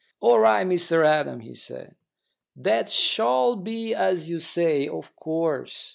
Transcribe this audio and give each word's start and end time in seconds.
"All 0.19 0.39
right, 0.39 0.65
Mr 0.65 1.05
Adam," 1.05 1.41
he 1.41 1.53
said. 1.53 1.93
"That 2.55 2.89
shall 2.89 3.55
be 3.55 3.93
as 3.93 4.31
you 4.31 4.39
say, 4.39 4.87
of 4.87 5.15
course. 5.15 5.89